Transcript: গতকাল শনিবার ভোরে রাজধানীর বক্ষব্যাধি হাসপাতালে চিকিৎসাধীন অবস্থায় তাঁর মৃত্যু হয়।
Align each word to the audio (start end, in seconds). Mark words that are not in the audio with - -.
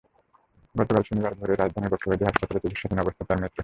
গতকাল 0.75 1.03
শনিবার 1.03 1.33
ভোরে 1.39 1.53
রাজধানীর 1.55 1.91
বক্ষব্যাধি 1.93 2.23
হাসপাতালে 2.25 2.61
চিকিৎসাধীন 2.63 2.99
অবস্থায় 3.01 3.27
তাঁর 3.27 3.39
মৃত্যু 3.39 3.49
হয়। 3.49 3.59